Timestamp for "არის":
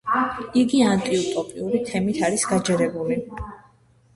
2.29-2.47